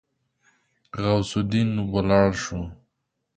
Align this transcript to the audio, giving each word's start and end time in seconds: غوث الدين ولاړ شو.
غوث 1.01 1.31
الدين 1.41 1.69
ولاړ 1.93 2.29
شو. 2.43 2.59